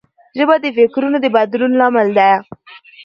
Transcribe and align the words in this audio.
ژبه 0.37 0.55
د 0.63 0.65
فکرونو 0.77 1.17
د 1.21 1.25
بدلون 1.35 1.71
لامل 1.79 2.07
ده 2.17 2.29